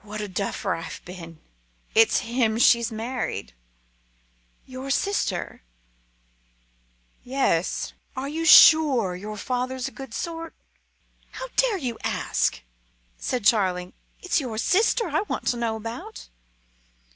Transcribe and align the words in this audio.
"What 0.00 0.22
a 0.22 0.28
duffer 0.28 0.74
I've 0.74 1.02
been! 1.04 1.38
It's 1.94 2.20
him 2.20 2.56
she's 2.58 2.90
married." 2.90 3.52
"Your 4.64 4.88
sister?" 4.88 5.60
"Yes. 7.22 7.92
Are 8.16 8.30
you 8.30 8.46
sure 8.46 9.14
your 9.14 9.36
father's 9.36 9.88
a 9.88 9.92
good 9.92 10.14
sort?" 10.14 10.54
"How 11.32 11.48
dare 11.56 11.76
you 11.76 11.98
ask!" 12.02 12.62
said 13.18 13.44
Charling. 13.44 13.92
"It's 14.22 14.40
your 14.40 14.56
sister 14.56 15.06
I 15.10 15.20
want 15.28 15.46
to 15.48 15.58
know 15.58 15.76
about." 15.76 16.28